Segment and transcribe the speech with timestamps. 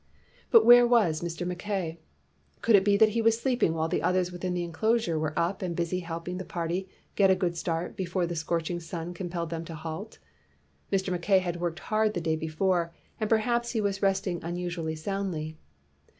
[0.49, 1.45] But where was Mr.
[1.45, 1.99] Mackay
[2.31, 5.37] % Could it be that he was sleeping while the others within the enclosure were
[5.37, 9.51] up and busy helping the party get a good start before the scorching sun compelled
[9.51, 10.17] them to halt?
[10.91, 11.11] Mr.
[11.11, 15.55] Mackay had worked hard the day before and per haps he was resting unusually soundly.